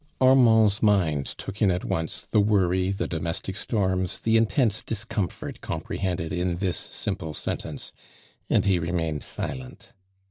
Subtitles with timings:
[0.17, 0.49] 79 ARMAND DURAND.
[0.57, 6.33] Armand's mind took in at once the worry, the domestic storms, the intense fliscomfort comprehended
[6.33, 7.91] in this simple sentence,
[8.49, 9.93] and he remained silent.